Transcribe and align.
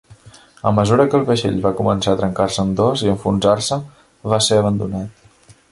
A 0.69 0.71
mesura 0.77 1.05
que 1.11 1.15
el 1.19 1.27
vaixell 1.27 1.59
va 1.65 1.73
començar 1.81 2.15
a 2.15 2.19
trencar-se 2.23 2.65
en 2.67 2.73
dos 2.83 3.07
i 3.07 3.11
a 3.11 3.15
enfonsar-se, 3.19 3.81
va 4.33 4.45
ser 4.49 4.63
abandonat. 4.63 5.61